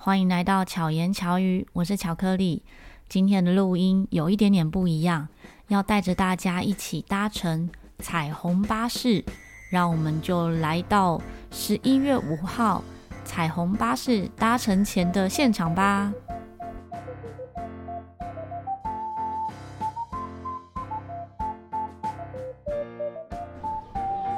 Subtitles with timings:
[0.00, 2.62] 欢迎来到巧言巧语，我是巧克力。
[3.08, 5.26] 今天的录音有一点点不一样，
[5.66, 9.24] 要带着大家一起搭乘彩虹巴士，
[9.72, 12.84] 让我们就来到十一月五号
[13.24, 16.12] 彩虹巴士搭乘前的现场吧。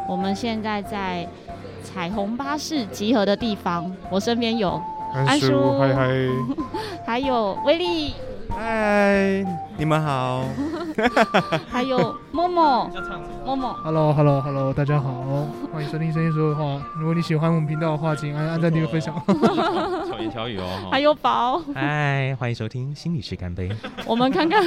[0.09, 1.29] 我们现在在
[1.85, 4.83] 彩虹巴士集合的地方，我身边有。
[5.13, 6.09] 安叔，嗨嗨，
[7.05, 8.15] 还有威力，
[8.49, 9.45] 嗨，
[9.77, 10.45] 你们好，
[11.69, 12.89] 还有默默，
[13.45, 15.11] 默默，Hello Hello Hello，大家好，
[15.73, 16.81] 欢迎收听声音说的话。
[16.97, 19.15] 如果你喜欢我们频道的话，请按按赞、订阅、分享。
[19.27, 23.69] 巧言巧语哦，还有宝，嗨，欢迎收听心理师干杯。
[24.07, 24.63] 我们刚刚，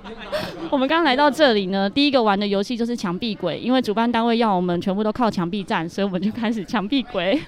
[0.70, 7.38] 我们刚刚来到这里呢，第一个玩的游戏就是墙壁鬼，因为主办单位要我们全部都靠墙壁站，所以我们就开始墙壁鬼。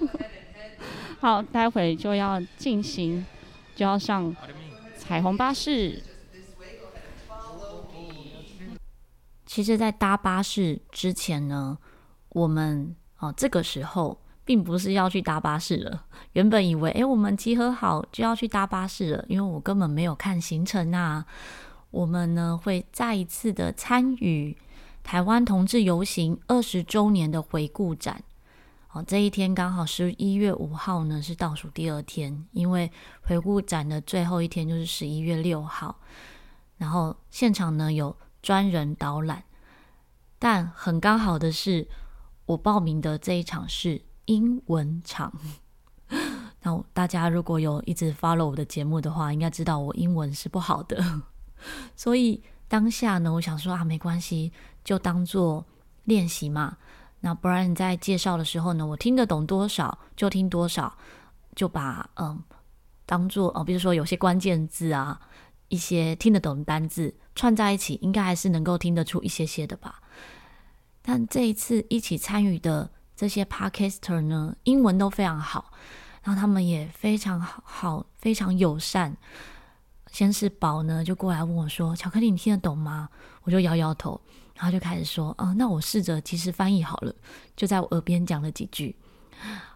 [1.19, 3.25] 好，待会就要进行，
[3.75, 4.35] 就要上
[4.97, 6.03] 彩虹巴士。
[9.47, 11.79] 其实，在搭巴士之前呢，
[12.31, 16.05] 我们哦这个时候并不是要去搭巴士了。
[16.33, 21.25] 原本以为，诶，我们集合好就要去搭巴士了，因为我根本没有看行程啊。
[21.91, 24.55] 我们呢会再一次的参与
[25.03, 28.23] 台湾同志游行二十周年的回顾展。
[29.03, 32.91] 这一天刚好十一月五号呢，是倒数第二天，因为
[33.23, 35.99] 回顾展的最后一天就是十一月六号。
[36.77, 39.43] 然后现场呢有专人导览，
[40.39, 41.89] 但很刚好的是，
[42.45, 45.33] 我报名的这一场是英文场。
[46.63, 51.03] 那大家如果有一直 follow 我的节目的话，应该知道我英文是不好的，
[51.97, 54.53] 所以当下呢，我想说啊，没关系，
[54.85, 55.65] 就当做
[56.05, 56.77] 练习嘛。
[57.27, 60.97] 那不然你在介绍的时候呢，我听得懂多少就听多少，
[61.57, 62.41] 就把嗯
[63.05, 65.21] 当做哦，比如说有些关键字啊，
[65.67, 70.01] 一些听得懂的单字串在一起，应该还是能够听得出一些些的吧。
[71.03, 75.73] 但这一次一起参与的这些 parker 呢，英文都非常好，
[76.23, 79.17] 然后他们也非常好，非常友善。
[80.13, 83.09] 先是宝呢就过来问我说：“巧克力，你听得懂吗？”
[83.43, 84.21] 我就摇摇头。
[84.57, 87.15] 然后就开始说，啊、那我试着即时翻译好了，
[87.55, 88.97] 就在我耳边讲了几句。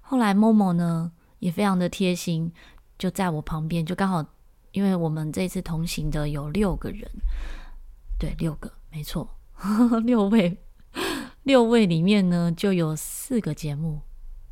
[0.01, 2.51] 后来 Momo 呢也非常的贴心，
[2.99, 4.25] 就在我旁边，就刚好，
[4.73, 7.09] 因为我们这次同行的有六个人，
[8.19, 9.29] 对，六个，没错，
[10.05, 10.57] 六位，
[11.43, 14.01] 六位里面呢就有四个节目，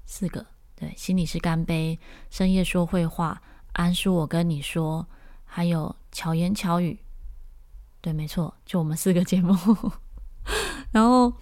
[0.04, 0.44] 四个，
[0.76, 3.40] 对，心理是干杯，深夜说会话，
[3.72, 5.08] 安叔我跟你说，
[5.44, 6.98] 还有巧言巧语，
[8.02, 9.56] 对，没错，就我们四个节目。
[10.90, 11.32] 然后，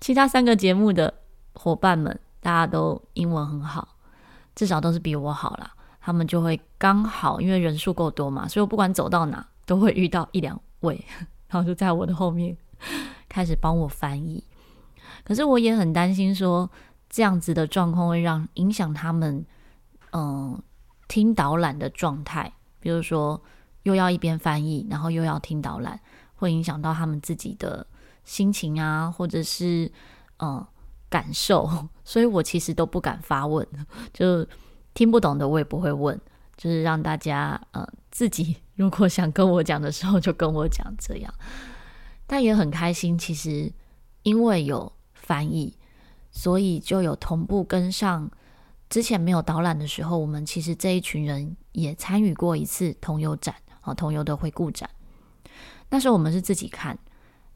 [0.00, 1.12] 其他三个节目的
[1.54, 3.96] 伙伴们，大家都英文很好，
[4.54, 5.72] 至少都是比我好啦。
[6.00, 11.04] 他们就会刚好，因为人数够多嘛，所以我不管走到哪，都会遇到一两位，
[11.48, 12.56] 然后就在我的后面
[13.28, 14.42] 开始帮我翻译。
[15.24, 16.70] 可是我也很担心说，
[17.08, 19.44] 这样子的状况会让影响他们，
[20.12, 20.60] 嗯，
[21.08, 22.52] 听导览的状态。
[22.78, 23.40] 比如说，
[23.82, 25.98] 又要一边翻译，然后又要听导览，
[26.36, 27.86] 会影响到他们自己的。
[28.26, 29.90] 心情啊，或者是
[30.36, 30.68] 呃
[31.08, 33.66] 感受， 所以我其实都不敢发问，
[34.12, 34.46] 就
[34.92, 36.20] 听不懂的我也不会问，
[36.58, 41.32] 就是让大家呃自己 如果想跟我讲的时候就跟我讲这样，
[42.26, 43.72] 但也很开心，其实
[44.24, 45.74] 因为有翻译，
[46.30, 48.30] 所以就有同步跟上。
[48.88, 54.88] 之前没有导览的时候，我们其实这一群人也参与过一次同游展啊，同游的回顾展，
[55.90, 56.96] 那时候我们是自己看。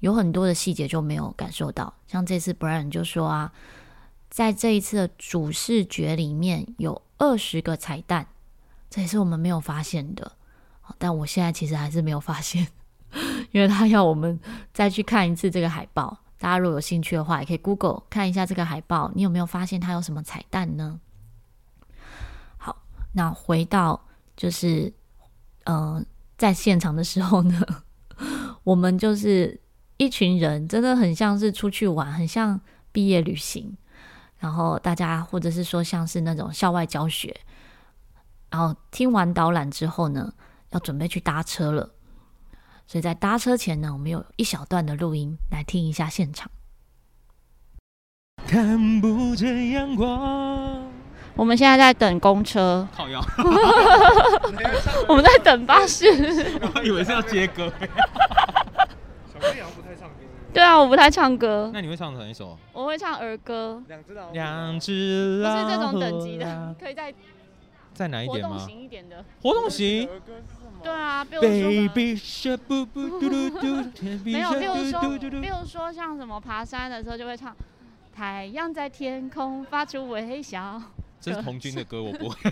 [0.00, 3.52] 有很多的细节就没有感受到，像这次 Brian 就说啊，
[4.30, 8.26] 在这一次的主视觉里面有二十个彩蛋，
[8.88, 10.32] 这也是我们没有发现的。
[10.98, 12.66] 但我现在其实还是没有发现，
[13.52, 14.40] 因为他要我们
[14.72, 16.18] 再去看一次这个海报。
[16.38, 20.98] 大家如果有兴趣的话，也可以 Google 看一下这个海报，你有没有发现它有什么彩蛋呢？
[22.56, 24.92] 好，那回到就是，
[25.64, 26.04] 嗯、呃，
[26.38, 27.60] 在现场的时候呢，
[28.64, 29.60] 我们就是。
[30.00, 32.58] 一群人真的很像是出去玩，很像
[32.90, 33.76] 毕业旅行，
[34.38, 37.38] 然后大家或者是说像是那种校外教学，
[38.48, 40.32] 然后听完导览之后呢，
[40.70, 41.90] 要准备去搭车了。
[42.86, 46.50] 所以在搭车前呢，我们有一小段的录音来听一下现场。
[48.46, 50.82] 看不见阳光，
[51.34, 52.88] 我们现在在等公车。
[52.96, 53.22] 靠腰
[55.06, 56.06] 我们在等巴士。
[56.74, 57.70] 我以为是要接歌。
[60.52, 61.70] 对啊，我不太唱歌。
[61.72, 62.58] 那你会唱哪一首？
[62.72, 63.82] 我会唱儿歌。
[63.88, 67.14] 两只老虎，两只老虎，不是这种等级的，可以再
[67.94, 68.50] 再难一点吗？
[68.50, 69.24] 活动型一点的。
[69.42, 70.08] 活动型。
[70.82, 71.50] 对啊，比如说。
[71.50, 73.90] Baby shark 不不嘟嘟嘟。
[74.24, 77.54] 没有，比如说，比如说像什么爬山的时候就会唱，
[78.14, 80.82] 太阳在天空发出微笑。
[81.20, 82.36] 这是童军的歌，我不会。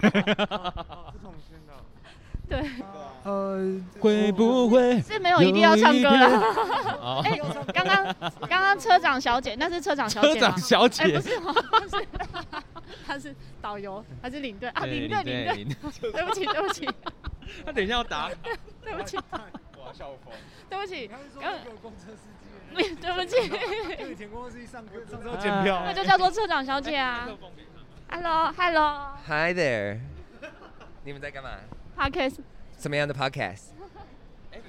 [2.49, 2.71] 对，
[3.25, 6.27] 呃，会不会是没有一定要唱歌的。
[7.23, 7.39] 哎，
[7.75, 8.15] 刚刚
[8.49, 10.35] 刚刚车长小姐，那是车长小姐。
[10.35, 11.55] 车长小姐，不是吗？
[11.91, 12.07] 是，
[13.07, 14.85] 他是导游还是领队啊？
[14.87, 15.77] 领队，领队。
[16.13, 16.89] 对不起，对不起。
[17.67, 18.31] 他等一下要打。
[18.83, 19.19] 对不起。
[19.77, 20.33] 我要笑疯。
[20.71, 21.07] 对不起。
[21.07, 22.95] 刚刚说公车司机。
[22.97, 23.37] 对不起。
[24.11, 25.83] 以前公车司机上课上车检票。
[25.85, 27.29] 那就叫做车长小姐啊。
[28.11, 29.11] Hello，Hello。
[29.27, 29.99] Hi there。
[31.05, 31.51] 你们在干嘛
[31.99, 32.37] ？Podcast
[32.79, 33.63] 什么样的 Podcast？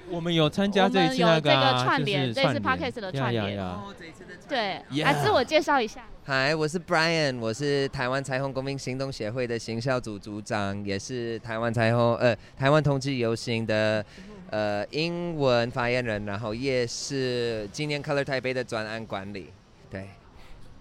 [0.08, 1.50] 我们有参加这一次那个
[1.84, 3.56] 串联，这次 Podcast 的串联。
[3.62, 4.84] 哦，这一次的串联。
[4.90, 6.04] 对，来自我介绍一下。
[6.26, 14.04] Hi，我是 Brian，我是台湾彩虹公民行动协会的行销组组长，也是台湾彩虹呃台湾同志游行的
[14.50, 19.52] 呃英文发言人，然后也是今年 Color 台北的专案管理。
[19.88, 20.08] 对，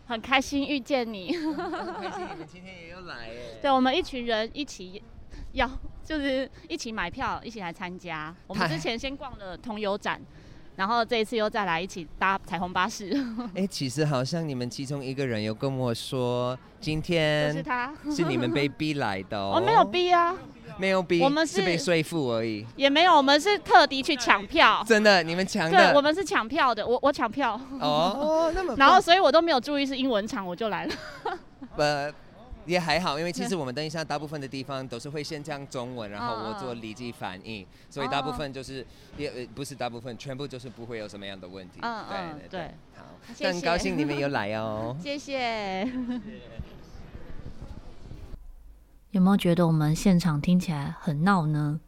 [0.08, 1.36] 很开心遇见你。
[1.38, 3.58] 很开心你们今天也有来耶。
[3.62, 5.02] 对，我们一群人一起
[5.54, 5.70] 要。
[6.02, 8.34] 就是一起买票，一起来参加。
[8.48, 10.20] 我们之前先逛了同游展，
[10.76, 13.12] 然后这一次又再来一起搭彩虹巴士。
[13.54, 19.52] 哎、欸，其实好像你们其中一个人有跟我说，今天是他，是你们被逼来的哦。
[19.54, 20.36] 我没有逼啊，
[20.80, 22.66] 没有逼，我们是，是被说服而已。
[22.76, 24.84] 也没有，我们是特地去抢票。
[24.88, 25.78] 真的，你们抢的？
[25.78, 26.88] 对，我们是抢票的。
[26.88, 27.54] 我我抢票。
[27.80, 28.74] 哦，那么。
[28.82, 30.96] 然后，所以我都没有注意是英文场，我就来了。
[31.76, 32.12] 呃。
[32.70, 38.86] 也还好，因为其实我们等一下大部分的地方都是会先讲中文，然后我做立即反应，所以大部分就是
[39.18, 41.80] 也呃不是大部分，全部就是不会有什么样的问题。
[41.82, 42.72] 嗯对对对，
[43.40, 44.96] 对好，很高兴你们有来哦。
[45.02, 45.84] 谢谢。
[49.10, 51.80] 有没有觉得我们现场听起来很闹呢？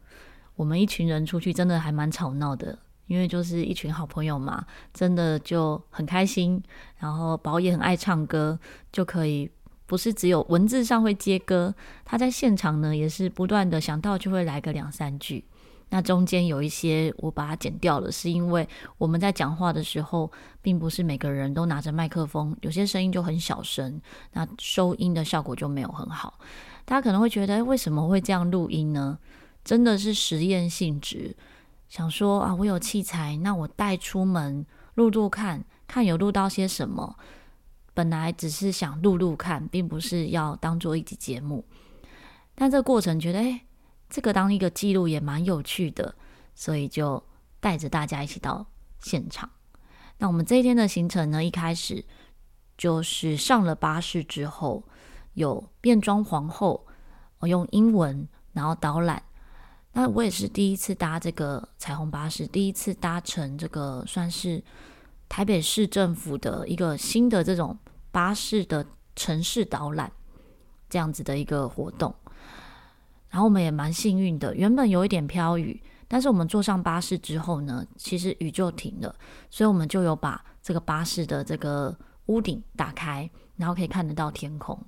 [0.56, 2.76] 我们一群人出去真的还蛮吵闹的，
[3.06, 6.60] 因为就是一群好朋友嘛，真的就很开心。
[6.98, 8.58] 然后宝也很爱唱歌，
[8.90, 9.48] 就可以。
[9.86, 11.74] 不是只有文字上会接歌，
[12.04, 15.44] 他在现场呢也是不断的想到就会来个两三句。
[15.90, 20.32] 那中间有一些我把它剪掉了，是因为我们在讲话的时候，
[20.62, 24.00] 并不是每个人都拿着麦克风，有些声音就很小声，
[24.32, 26.38] 那收音的效果就没有很好。
[26.86, 29.18] 大家可能会觉得，为什么会这样录音呢？
[29.62, 31.36] 真的是实验性质，
[31.90, 34.64] 想说啊，我有器材，那我带出门
[34.94, 37.16] 录录看，看有录到些什么。
[37.94, 41.64] 本来只是想录录看，并不是要当做一集节目。
[42.54, 43.64] 但这个过程觉得，哎，
[44.08, 46.14] 这个当一个记录也蛮有趣的，
[46.54, 47.22] 所以就
[47.60, 48.66] 带着大家一起到
[49.00, 49.50] 现场。
[50.18, 52.04] 那我们这一天的行程呢，一开始
[52.78, 54.82] 就是上了巴士之后，
[55.34, 56.86] 有变装皇后，
[57.40, 59.22] 我用英文然后导览。
[59.92, 64.62] 那我也是第一次搭这个彩虹巴士，第一次搭乘这个算是。
[65.32, 67.78] 台北市政府的一个新的这种
[68.10, 68.84] 巴士的
[69.16, 70.12] 城市导览，
[70.90, 72.14] 这样子的一个活动，
[73.30, 79.16] 然后我们也蛮幸运的，原本有一点飘雨，但是我们坐上巴士之后呢，其实雨就停了，
[79.48, 81.96] 所以我们就有把这个巴士的这个
[82.26, 84.78] 屋顶打开，然后可以看得到天空，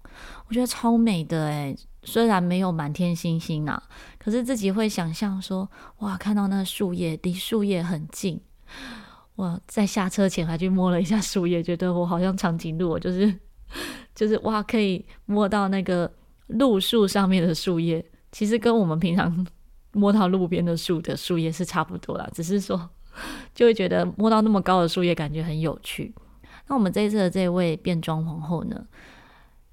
[0.47, 3.83] 我觉得超美的诶，虽然没有满天星星啊，
[4.19, 5.71] 可是自己会想象说，
[6.01, 8.39] 哇，看到那树叶 离树叶很近。
[9.37, 13.35] 哇，在下车前还去摸了一下树叶，觉得我好像长颈鹿，就是
[14.15, 16.09] 就是哇，可以摸到那个
[16.47, 19.45] 路树上面的树叶，其实跟我们平常
[19.91, 22.89] 摸到路边的树的树叶是差不多啦，只是说
[23.53, 26.15] 就会觉得摸到那么高的树叶感觉很有趣。
[26.69, 28.87] 那我们这一次的这位变装皇后呢，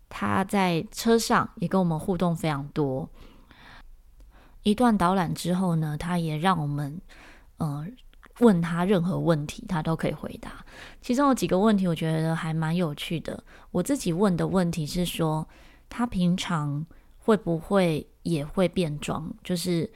[0.09, 3.07] 她在车上也跟我们互动非常多。
[4.63, 6.99] 一段导览之后呢，她也让我们
[7.59, 7.95] 嗯。
[8.39, 10.65] 问他任何问题，他都可以回答。
[11.01, 13.43] 其中有几个问题，我觉得还蛮有趣的。
[13.71, 15.47] 我自己问的问题是说，
[15.89, 16.85] 他平常
[17.17, 19.31] 会不会也会变装？
[19.43, 19.89] 就是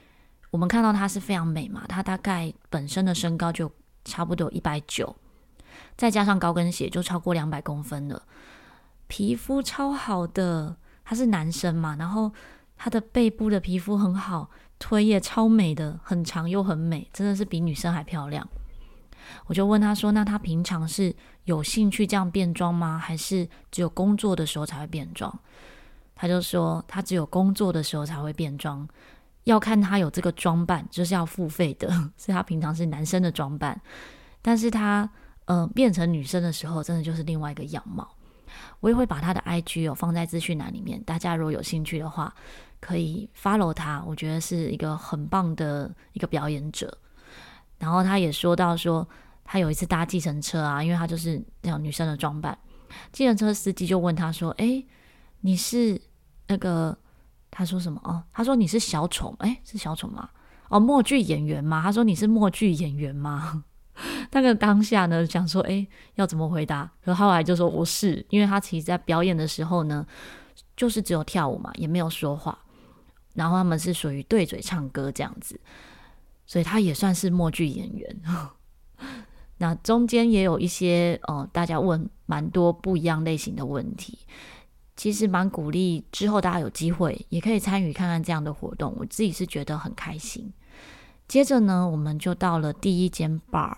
[0.50, 3.70] 我们看到他是非常美嘛，他大概本身的身高就
[4.04, 5.16] 差不多一百九，
[5.96, 8.22] 再加上高跟鞋就超过两百公分了，
[9.08, 12.32] 皮肤超好的，他是男生嘛，然后
[12.76, 14.50] 他的背部的皮肤很好。
[14.78, 18.46] 腿也超美的，很长又很美，真的是比女生还漂亮。
[19.46, 22.98] 我就问他说：“那他平常是有兴趣这样变装吗？
[22.98, 25.34] 还是只有工作的时候才会变装？”
[26.14, 28.86] 他就说：“他只有工作的时候才会变装，
[29.44, 31.88] 要看他有这个装扮，就是要付费的。
[32.18, 33.80] 所以他平常是男生的装扮，
[34.42, 35.08] 但是他
[35.46, 38.06] 呃变成女生的时候，真的就是另外一个样貌。”
[38.80, 42.32] 我也会把他的 IG 哦放在资讯栏里面，大家如果有兴趣的话，
[42.80, 46.96] 可以 follow 他，我觉得是一个很棒的一个表演者。
[47.78, 49.06] 然后他也说到说，
[49.44, 52.56] 他有一次搭计程车啊，因为他就是那种女生的装扮，
[53.12, 54.84] 计程车司机就问他说：“哎，
[55.40, 56.00] 你是
[56.48, 56.96] 那个？”
[57.48, 57.98] 他说什么？
[58.04, 60.28] 哦，他说你是小丑，哎，是小丑吗？
[60.68, 61.80] 哦，默剧演员吗？
[61.82, 63.64] 他说你是默剧演员吗？
[64.32, 66.90] 那个当下呢，想说，哎，要怎么回答？
[67.02, 70.06] 可后来就说我是，因为他其实在表演的时候呢，
[70.76, 72.58] 就是只有跳舞嘛，也没有说话。
[73.36, 75.60] 然后他们是属于对嘴唱歌这样子，
[76.46, 78.20] 所以他也算是默剧演员。
[79.58, 84.18] 那中间也有一些，呃，大家问蛮多不一样类型的问题。
[84.96, 90.50] 其实蛮鼓励，之后大家有机会也可以参与看看这样的活动，我自己是觉得很开心。
[91.28, 93.74] 接着呢，我们就到了第一间 bar，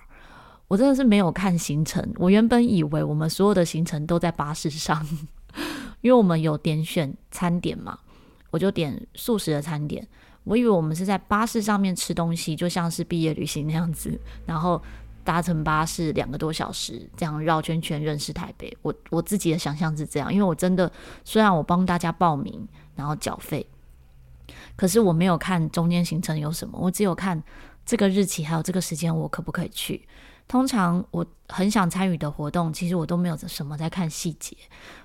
[0.68, 5.04] 我真的是没有看行程，我原本以为我们所有的行程都在巴士上，
[6.02, 7.98] 因为我们有点选餐点嘛，
[8.50, 10.06] 我就点素食的餐点，
[10.44, 14.82] 我以为我们是在巴士上面吃东西，就像是毕业旅行那样子，然后。
[15.24, 18.74] 搭乘巴士两个多小时，这样绕圈圈认识台北。
[18.80, 20.90] 我我自己的想象是这样，因为我真的
[21.22, 23.66] 虽然我帮大家报名，然后缴费，
[24.74, 27.42] 可是我没有看中间行程有什么，我只有看
[27.84, 30.08] 这个日期还有这个时间我可不可以去。
[30.46, 34.56] 通常我很想参与的活动，其实我都没有什么在看细节，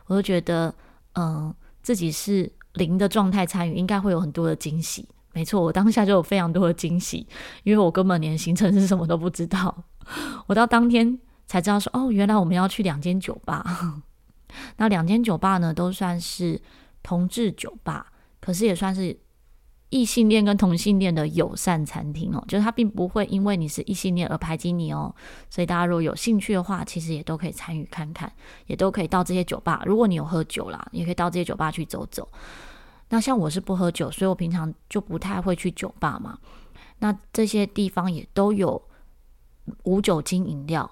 [0.05, 0.73] 我就觉得
[1.15, 5.07] 嗯、自己是零的状态参与，应该会有很多的惊喜。
[5.33, 7.25] 没错，我当下就有非常多的惊喜，
[7.63, 9.83] 因为我根本连行程是什么都不知道。
[10.45, 14.03] 我到当天才知道说，哦，原来我们要去两间酒吧。
[14.77, 16.61] 那两间酒吧呢，都算是
[17.01, 19.17] 同志酒吧，可是也算是
[19.93, 22.43] 异性恋跟同性恋的友善餐厅哦。
[22.47, 25.13] 就是它并不会因为你是异性恋而排挤你哦。
[25.51, 28.31] 所以大家如果有兴趣的话，其实也都可以参与看看，
[28.65, 29.83] 也都可以到这些酒吧。
[29.85, 32.27] 如果你有喝酒啦，也可以到这些酒吧去走走。
[33.09, 36.39] 那像我是不喝酒，所以我平常就不太会去酒吧嘛。
[36.97, 38.81] 那这些地方也都有
[39.83, 40.89] 无酒精饮料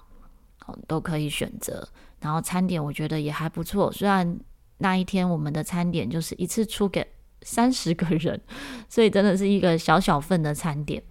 [0.68, 1.88] 哦，都可以选择。
[2.20, 4.40] 然后餐点我觉得也还不错，虽然
[4.78, 7.08] 那一天我们的餐点就是一次出给
[7.42, 8.42] 三十个人，
[8.90, 11.04] 所以真的是一个小小份的餐点，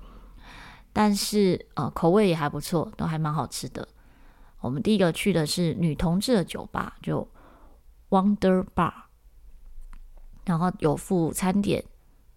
[0.92, 3.86] 但是呃口味也还不错，都还蛮好吃的。
[4.60, 7.26] 我们第一个去的是女同志的酒吧，就
[8.10, 8.92] Wonder Bar。
[10.46, 11.84] 然后有附餐点、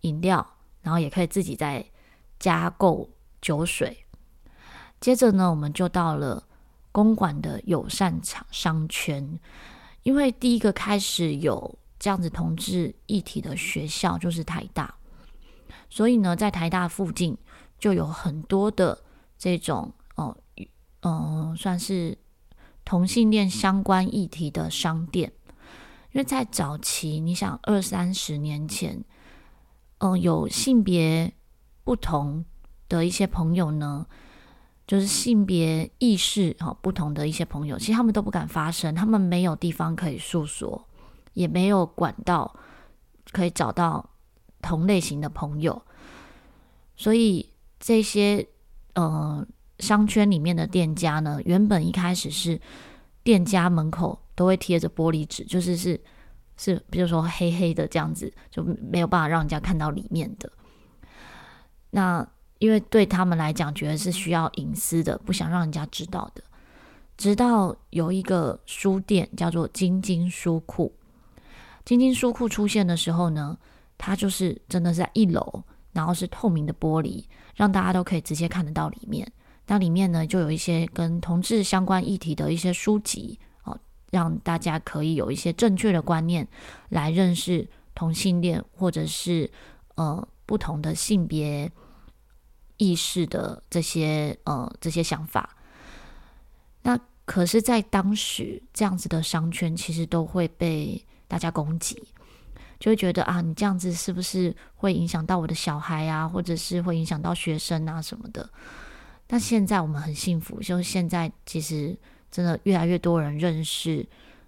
[0.01, 1.83] 饮料，然后也可以自己再
[2.38, 3.09] 加购
[3.41, 4.05] 酒水。
[5.00, 6.43] 接着呢，我们就到了
[6.91, 9.39] 公馆的友善厂商圈，
[10.03, 14.93] 因为第一个开始有这样子同志议题的学校就是台大，
[15.89, 17.38] 所以呢，在台大附近
[17.79, 19.01] 就有很多的
[19.38, 20.36] 这种哦，
[21.03, 22.17] 嗯、算是
[22.83, 25.31] 同性恋相关议题的商店。
[26.12, 29.01] 因为在早期，你想二三十年前，
[30.00, 31.33] 嗯、有性别
[31.86, 32.43] 不同
[32.89, 34.05] 的一些朋友呢，
[34.86, 40.86] 就是性别意识哈不同的一些朋友，其实他们都不敢发声，他们没有地方可以诉说，
[41.33, 42.55] 也没有管道
[43.31, 44.09] 可以找到
[44.61, 45.81] 同类型的朋友，
[46.95, 47.49] 所以
[47.79, 48.47] 这些
[48.93, 49.45] 呃
[49.79, 52.59] 商圈里面的店家呢，原本一开始是
[53.23, 54.19] 店家门口。
[54.35, 56.01] 都会贴着玻璃纸，就是是
[56.57, 60.51] 是，比如说黑黑的这样子，就没有办法让人家看到里面的。
[61.91, 66.43] 那因为对他们来讲，觉得是需要隐私的，不想让人家知道的。
[67.15, 70.91] 直到有一个书店叫做晶晶书库，
[71.85, 73.57] 晶晶书库出现的时候呢，
[73.97, 77.23] 它就是真的是在一楼，然后是透明的玻璃，
[77.55, 79.31] 让大家都可以直接看得到里面。
[79.67, 83.39] 那里面呢，就有一些跟同志相关议题的一些书籍。
[84.11, 86.47] 让大家可以有一些正确的观念
[86.89, 89.49] 来认识同性恋，或者是
[89.95, 91.71] 呃不同的性别
[92.77, 95.57] 意识的这些呃这些想法。
[96.83, 101.99] 那可是，在当时这样子的商圈，其实都会被大家攻击，
[102.79, 108.47] 就会觉得啊，你这样子是不是会影响到我的小孩啊，或者是会影响到学生啊什么的？
[109.25, 111.97] 但现在我们很幸福，就是现在其实。
[112.33, 114.03] 真的越来越多人认识，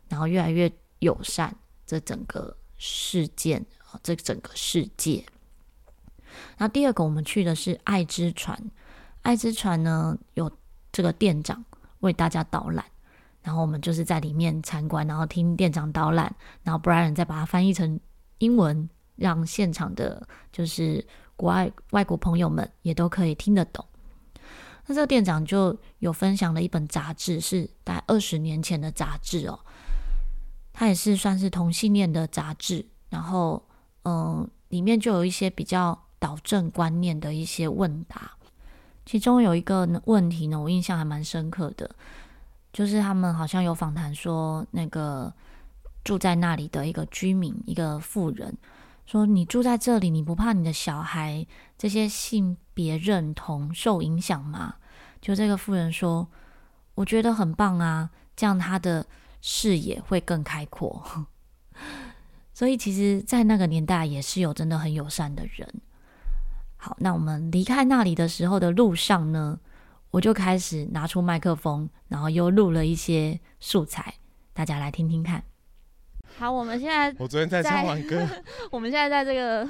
[0.10, 5.24] 然后越来越友善这整个事件啊，这整个世界。
[6.58, 8.60] 那第二个，我们去的是爱之船。
[9.22, 10.52] 爱之船呢，有
[10.92, 11.64] 这个店长
[12.00, 12.84] 为大家导览，
[13.46, 18.00] 然后我们就是在里面参观，然后听店长导览，然后 Brian 再把它翻译成
[18.40, 23.86] 英文，让现场的就是国外外国朋友们也都可以听得懂。
[24.88, 29.60] 那这个店长就有分享了一本杂志，是大概二十年前的杂志哦。
[30.74, 33.64] 它也是算是同性恋的杂志，然后
[34.06, 38.32] 嗯，里面就有一些比较导正观念的一些问答。
[39.06, 41.96] 其中有一个问题呢，我印象还蛮深刻的，
[42.76, 45.34] 就是他们好像有访谈说，那个
[46.04, 48.54] 住在那里的一个居民，一个妇人，
[49.06, 54.76] 说：“你住在这里，你不怕你的小孩这些性别认同受影响吗？”
[55.22, 56.28] 就这个妇人说
[56.96, 59.06] ：“我觉得很棒啊，这样他的
[59.40, 61.02] 视野会更开阔。
[62.54, 65.82] ”所以，其实，在那个年代，也是有真的很友善的人。
[66.76, 69.58] 好，那我们离开那里的时候的路上呢，
[70.12, 74.16] 我就开始拿出麦克风，然后又录了一些素材，
[74.54, 75.44] 大家来听听看。
[76.38, 78.26] 好，我们现在我昨天在唱完歌，
[78.72, 79.70] 我们现在在这个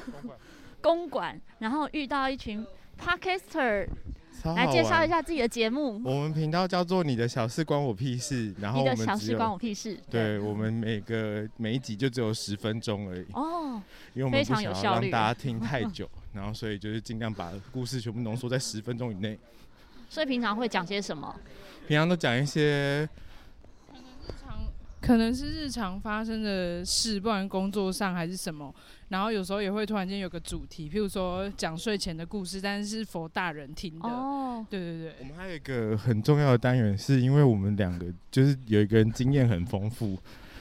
[0.81, 2.65] 公馆，然后遇到一群
[2.99, 3.87] Podcaster
[4.43, 6.01] 来介绍一下自己的节目。
[6.05, 9.99] 我们频道叫做“你的小事关我屁事”，然后我们你的小事关我屁事。
[10.09, 13.25] 对，我们每个每一集就只有十分钟而已。
[13.33, 13.81] 哦，
[14.13, 16.07] 因为我们不想要让大家 听太久。
[16.33, 19.37] 然后，所以就是尽量把故事全部浓缩在十分钟以内。
[20.09, 21.35] 所以平常会讲些什么？
[21.87, 23.07] 平常都讲一些，
[23.91, 24.59] 可能日常，
[25.01, 28.73] 可能是日常发生的事，不然工作上还是什么。
[29.09, 34.09] 然后有时候也会突然间有个主题，譬如说讲睡前的故事，但是是 for 大人听的。
[34.09, 35.15] 哦，对对对。
[35.19, 40.17] 我们还有一个很重要的单元，是因为我们两个就是有一个人经验很丰富，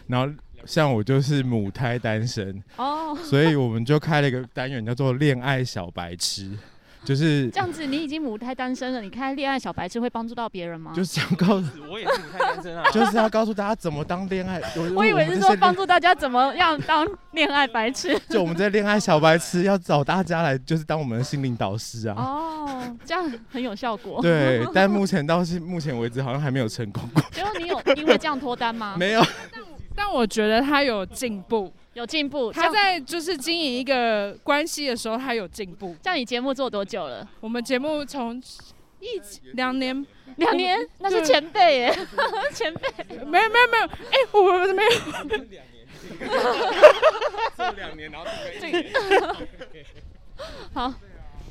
[0.07, 0.35] 然后。
[0.67, 3.19] 像我就是母胎单身哦，oh.
[3.21, 6.57] 所以我们就开了一个单元叫做“恋爱小白痴”，
[7.05, 7.87] 就是这样子。
[7.87, 10.93] 你已经母胎单身了，你看“恋爱小白痴”会帮助到别人吗？
[10.95, 14.61] 就是想告诉我也是母胎单身啊， 就是要告诉大家怎么当恋爱。
[14.95, 18.19] 我以为是说帮助大家怎么样当恋爱白痴。
[18.29, 22.15] 就我们这恋爱小白痴要找大家来，就是当我们的心灵导师啊。
[22.17, 24.23] 哦，oh, 这样很有效果。
[24.23, 27.23] 对，但目前到是目前为止好像还没有成功过。
[27.31, 28.97] 结果你有因为这样脱单吗？
[28.99, 29.23] 没有。
[29.97, 32.53] 但我觉得他有进步，有进步。
[32.53, 35.97] 他在就是经营一个关系的时候，他有进步。
[36.03, 37.27] 像你节目做多久了？
[37.41, 38.41] 我们节目从
[39.01, 39.21] 一
[39.55, 41.99] 两年，两年，那是前辈耶，
[42.53, 42.81] 前辈。
[43.25, 44.91] 没有没有没有，哎，我们没有。
[45.25, 45.65] 两年，
[47.57, 48.27] 做两年，然后
[48.61, 48.85] 停
[50.73, 50.93] 好，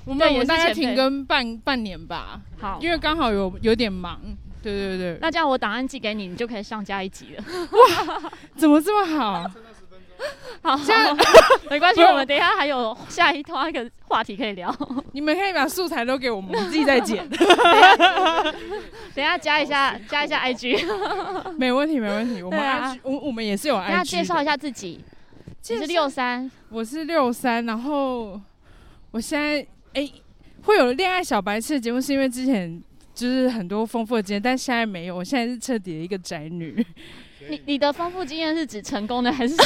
[0.05, 2.41] 我们我们大概停更半半年吧。
[2.59, 4.19] 好，因为刚好有有点忙。
[4.61, 7.43] 对对对，那这样我档案寄给你，你就可以上架一集了。
[7.43, 9.51] 哇，怎么这么好？
[10.61, 11.17] 好，这样
[11.69, 14.73] 没关系，我们等一下还有下一段一个话题可以聊。
[15.11, 17.27] 你们可以把素材都给我们，我们自己再剪。
[17.29, 18.53] 等
[19.15, 21.53] 一下加一下，加一下 IG。
[21.57, 22.41] 没问题，没问题。
[22.41, 23.89] 我们 IG，我我们也是有 IG。
[23.89, 25.03] 那介绍一下自己。
[25.69, 28.39] 你是六三，我是六三，然后
[29.11, 30.09] 我现在哎
[30.63, 32.81] 会有恋爱小白痴的节目，是因为之前。
[33.15, 35.15] 就是很多丰富的经验，但现在没有。
[35.15, 36.83] 我现在是彻底的一个宅女。
[37.49, 39.55] 你你的丰富经验是指成功的还是？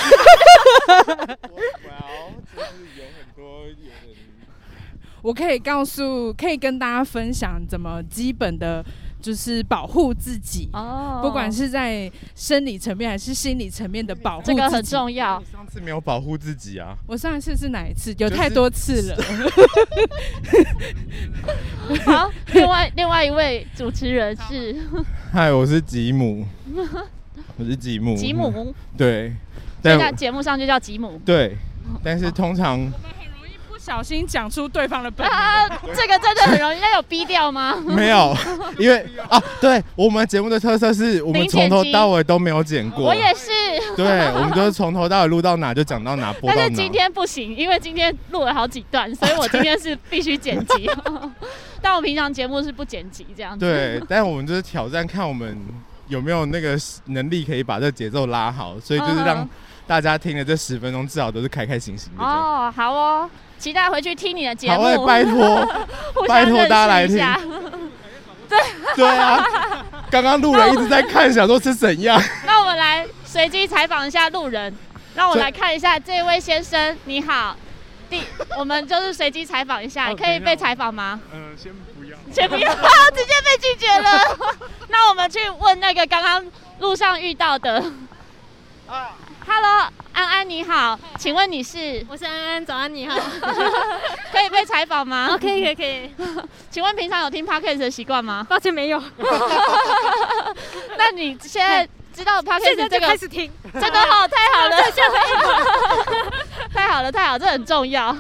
[5.22, 8.84] 我可以告诉，可以跟大家分享怎么基本的。
[9.20, 15.44] 就是保护自己哦，不管是在生理层面还是心理层面的保护，这个很重要。
[15.52, 16.96] 上次没有保护自己啊！
[17.08, 18.14] 我上一次是哪一次？
[18.20, 19.18] 有太多次了。
[22.06, 24.80] 好，另外另外一位主持人是，
[25.34, 26.46] 嗨，我是吉姆，
[27.58, 29.34] 我是吉姆，吉姆， 对，
[29.82, 31.58] 在节目上就叫吉姆，对，
[32.04, 33.78] 但是通常不。
[33.80, 35.66] 小心讲出对方的本名啊！
[35.96, 37.74] 这个真的很容易，那有逼掉吗？
[37.86, 38.36] 没有，
[38.78, 38.98] 因为
[39.30, 43.06] 啊，对我们节目的特色是我们从头到尾都没有剪过。
[43.06, 43.50] 我也是。
[43.96, 46.64] 对，我们就是从头到尾录到哪就讲到哪，播到哪。
[46.64, 50.90] 但是今天不行，因为今天录了好几段，所以我今天是必须剪辑。
[51.82, 53.64] 但我平常节目是不剪辑这样子。
[53.64, 55.58] 对，但我们就是挑战，看我们
[56.08, 59.48] 有没有那个能力可以把这节奏拉好，所以就是让
[59.86, 62.24] 大家听了这十分钟，至少都是开开心心的。
[62.24, 63.30] 哦，好哦。
[63.58, 64.84] 期待回去听你的节目。
[64.84, 65.68] 好，拜托，
[66.28, 67.18] 拜托大家来听。
[68.48, 68.60] 对
[68.96, 69.44] 对啊，
[70.12, 72.22] 刚刚路人一直在看，想说是怎样。
[72.46, 74.72] 那我们来随机采访一下路人，
[75.16, 77.58] 让我来看一下这位先生，你好。
[78.10, 78.22] 第，
[78.58, 81.20] 我们就是随机采访一下，你可以被采访吗？
[81.34, 81.74] 嗯，先
[82.28, 82.36] 不要。
[82.36, 84.38] 先不要，直接被拒绝了。
[84.90, 86.46] 那我们去问那个刚刚
[86.80, 87.84] 路上遇到的。
[88.88, 89.12] 啊。
[89.50, 92.06] Hello，安安你好，请问你是？
[92.10, 93.18] 我是安安，早安你好，
[94.30, 95.30] 可以被采访吗？
[95.32, 96.14] 哦，可以可以可以。
[96.70, 98.46] 请问平常有听 Podcast 的习惯吗？
[98.50, 99.02] 抱歉没有。
[100.98, 103.08] 那你现在知道 Podcast 这个？
[103.08, 104.78] 开始听，真的好，太好了，
[106.74, 108.14] 太好了，太好，这很重要。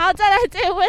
[0.00, 0.86] 好，再来这位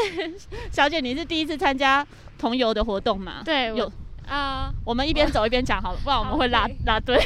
[0.71, 2.05] 小姐，你是第一次参加
[2.39, 3.41] 同游的活动吗？
[3.43, 3.91] 对，有
[4.25, 4.71] 啊。
[4.85, 7.21] 我们一边走一边讲好了，不然我们会拉拉队。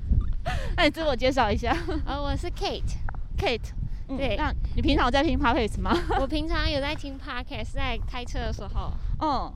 [0.76, 1.74] 那你自我介绍一下。
[2.04, 3.70] 呃，我是 Kate，Kate，
[4.18, 5.96] 对，那你平常有在听 podcast 吗？
[6.20, 8.92] 我平常有在听 podcast，在开车的时候。
[9.22, 9.50] 嗯。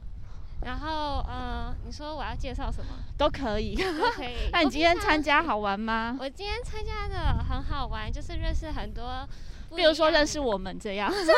[0.64, 2.92] 然后，呃，你说我要介绍什么？
[3.18, 4.48] 都可以，都可以。
[4.52, 6.16] 那你今天参加好玩吗？
[6.18, 9.28] 我今天参加的很好玩，就是认识很多，
[9.74, 11.10] 比如说认识我们这样。
[11.12, 11.34] 真的，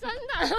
[0.00, 0.56] 真的。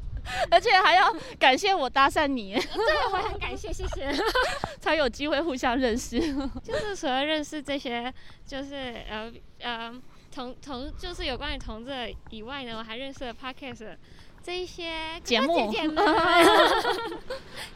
[0.48, 2.54] 而且还要感谢我搭讪你。
[2.54, 4.12] 对，我很感谢，谢谢。
[4.80, 6.20] 才有机会互相认识。
[6.62, 8.12] 就是除了认识这些，
[8.46, 9.92] 就是呃呃
[10.32, 13.96] 同同，就是有关于同志以外呢，我还认识了 Podcast。
[14.42, 15.70] 这一些节目，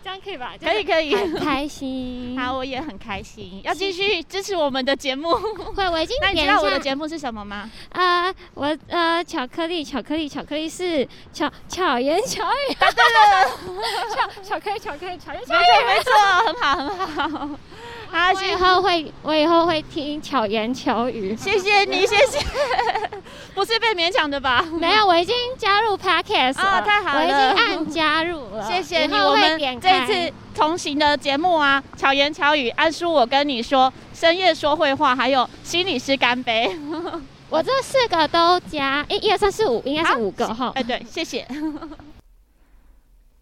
[0.05, 0.53] 这样可以吧？
[0.61, 2.39] 可以可以，很 开心。
[2.39, 5.35] 好，我也很开心，要继续支持我们的节目。
[5.75, 6.15] 会， 我已经。
[6.21, 7.71] 那你知道我的节目是什么吗？
[7.93, 12.75] 啊，我呃，巧克力，巧克力，巧克力是巧巧言巧语。
[12.79, 13.49] 答 对了，
[14.15, 15.59] 巧巧克力，巧克力，巧言巧语。
[15.59, 16.13] 没错没错，
[16.45, 17.59] 很好很好。
[18.15, 21.35] 好，我以后会，我以后会听巧言巧语。
[21.37, 22.39] 谢谢你， 谢谢。
[23.57, 24.65] 不是被勉强的吧？
[24.81, 26.63] 没有，我已经加入 Podcast 了。
[26.63, 27.19] 啊，太好了！
[27.19, 28.63] 我已经按加入了。
[28.71, 29.15] 谢谢你。
[29.15, 36.71] 我们这一次同行的节目啊，巧言巧语，安叔，我跟你说，深夜说会话，还有心理师干杯。
[37.51, 40.71] 我这四个都加，一、二、三、四、五，应该是五个哈。
[40.77, 41.45] 哎，对，谢谢。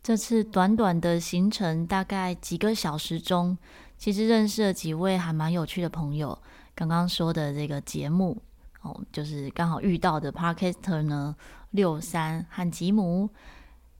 [0.02, 3.58] 这次短短的行程，大概几个小时中。
[4.02, 6.36] 其实认识了几位还蛮有趣的朋友。
[6.74, 8.36] 刚刚说的这个节目
[8.80, 11.36] 哦，就是刚好遇到的 Podcaster 呢，
[11.70, 13.30] 六三和吉姆，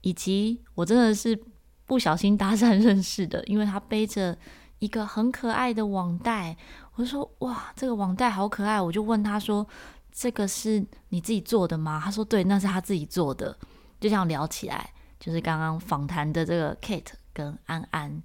[0.01, 1.41] 以及我真的是
[1.87, 4.37] 不小心搭讪 认识的，因为他背着
[4.81, 6.57] 一个很可爱的网袋，
[6.97, 9.65] 我说哇，这个网袋好可爱，我就问他说，
[10.11, 12.03] 这个是你自己做的吗？
[12.05, 13.57] 他说对，那是他自己做的。
[14.01, 18.21] 就这样聊起来，就是刚刚访谈的这个 Kate 跟安安，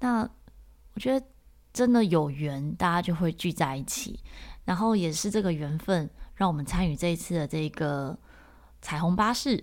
[0.00, 0.26] 那。
[0.94, 1.26] 我觉得
[1.72, 4.20] 真的有缘，大家就会聚在一起，
[4.64, 8.16] 然后也是这个缘分，让我们参与这一次的这个
[8.80, 9.60] 彩虹巴士。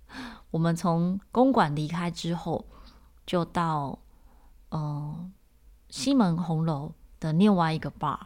[0.52, 2.66] 我们从公馆离开之后，
[3.24, 3.98] 就到
[4.70, 5.32] 嗯、
[5.88, 8.18] 西门红楼的另外一个 bar，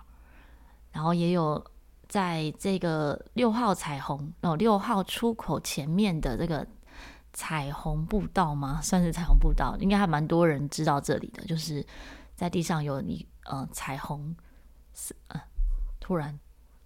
[0.90, 1.64] 然后也有
[2.08, 6.66] 在这个六号彩虹哦六号出口前面的这个
[7.32, 8.80] 彩虹步道吗？
[8.82, 11.86] 算是彩虹步道，应该还蛮多人知道这里的，就是。
[12.40, 14.34] 在地上有你呃彩虹，
[14.94, 15.38] 是呃
[16.00, 16.40] 突然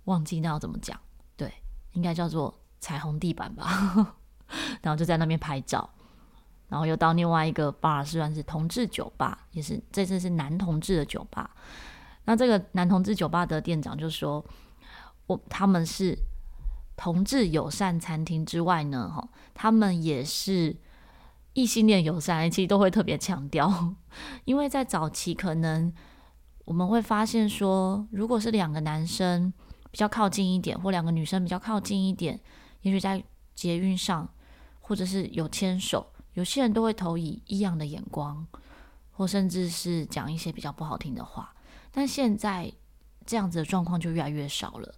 [0.06, 0.98] 忘记那要怎么讲，
[1.36, 1.54] 对，
[1.92, 4.16] 应该叫做彩虹地板吧。
[4.82, 5.88] 然后就在那边拍照，
[6.66, 11.48] 然后又到另外一个 bar，算是同志酒吧，也是这次是男同志的酒吧。
[12.24, 14.44] 那这个男同志酒吧的店长就说，
[15.28, 16.18] 我他们是
[16.96, 20.76] 同志友善餐厅之外呢，哈，他们也是。
[21.54, 23.94] 异性恋友善，其实都会特别强调，
[24.44, 25.92] 因为在早期可能
[26.64, 29.52] 我们会发现说，如果是两个男生
[29.90, 32.38] 比较靠近一点，或两个女生比较靠近一点，
[32.82, 33.22] 也许在
[33.54, 34.28] 捷运上
[34.80, 38.44] 或者是有牵手，有些人都会投以异样的眼光，
[39.12, 41.54] 或甚至是讲一些比较不好听的话。
[41.92, 42.72] 但现在
[43.24, 44.94] 这样子的状况就越来越少了。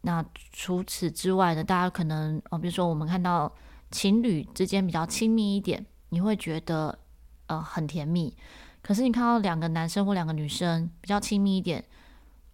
[0.00, 3.52] 那除此之外呢，大家可能哦，比如说我们看到。
[3.90, 6.98] 情侣之间比较亲密一点，你会觉得
[7.46, 8.36] 呃很甜蜜。
[8.82, 11.84] 可是你看到两个男生或两个女生比较亲密一点，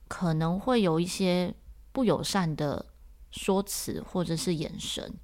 [0.09, 1.55] 可能会有一些
[1.93, 2.87] 不友善的
[3.31, 5.15] 说辞或者是眼神。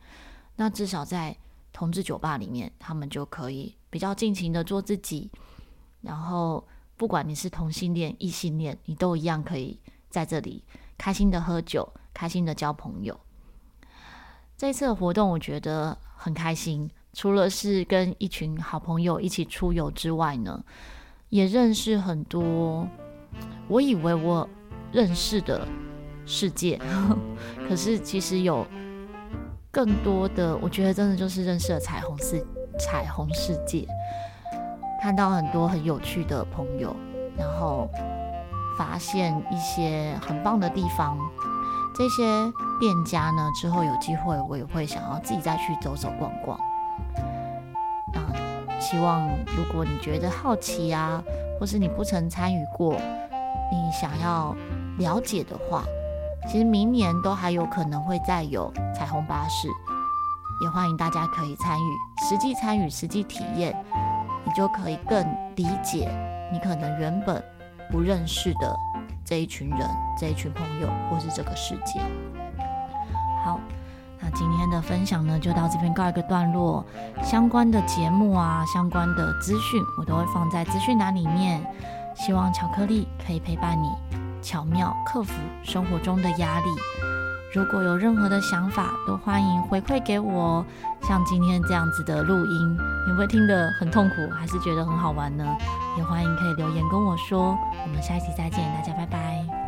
[0.57, 1.37] 那至少在
[1.73, 5.31] 同志酒吧里面，他们就可以比较尽情的做自己。
[6.03, 10.63] 然后不管你是同性恋、异性恋，你都一样可以在这里
[10.99, 13.19] 开心的喝酒，开心的交朋友。
[14.63, 20.63] 这次的活动我觉得很开心，除了是跟一群好朋友一起出游之外呢，
[21.31, 22.87] 也认识很多
[23.67, 24.49] 我以为我
[24.93, 25.67] 认识的
[26.25, 26.81] 世界，
[27.69, 28.65] 可是其实有
[29.73, 32.47] 更多的，我觉得真的就是认识了彩虹世
[32.79, 33.85] 彩虹世界，
[35.03, 36.95] 看到很多很有趣的朋友，
[37.37, 37.91] 然后
[38.79, 41.19] 发现一些很棒的地方。
[41.95, 42.25] 这些
[42.81, 46.59] 店家呢，之后有机会我也会想要自己再去走走逛逛。
[48.15, 48.33] 啊，
[48.81, 51.23] 希望如果你觉得好奇啊，
[51.61, 52.95] 或是你不曾参与过，
[53.71, 54.57] 你想要
[54.99, 55.85] 了解的话，
[56.49, 59.69] 其实明年都还有可能会再有彩虹巴士，
[60.63, 61.97] 也欢迎大家可以参与，
[62.29, 63.77] 实际参与，实际体验，
[64.45, 65.25] 你就可以更
[65.57, 66.11] 理解
[66.51, 67.43] 你可能原本
[67.91, 68.77] 不认识的。
[69.33, 69.89] 这一群人，
[70.21, 71.99] 这一群朋友，或是这个世界。
[73.43, 73.59] 好，
[74.21, 76.85] 那今天的分享呢，就到这边告一个段落。
[77.23, 81.65] 相关的节目啊，相关的资讯，我都会放在资讯栏里面。
[82.15, 83.89] 希望巧克力可以陪伴你，
[84.43, 86.67] 巧妙克服生活中的压力，
[87.55, 90.63] 如果有任何的想法，都欢迎回馈给我。
[91.01, 95.57] 像今天这样子的录音，你会听得很痛苦，还是觉得很好玩呢？
[95.97, 97.59] 也欢迎可以留言跟我说。
[97.85, 99.62] 我们下一期再见，大家拜拜。